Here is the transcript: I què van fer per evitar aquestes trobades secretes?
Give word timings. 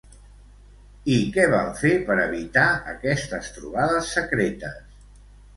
I 1.15 1.17
què 1.35 1.43
van 1.51 1.69
fer 1.81 1.91
per 2.09 2.17
evitar 2.23 2.65
aquestes 2.95 3.53
trobades 3.59 4.11
secretes? 4.19 4.83